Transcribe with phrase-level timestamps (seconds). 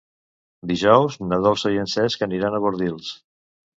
[0.69, 3.13] Dijous na Dolça i en Cesc aniran a Bordils.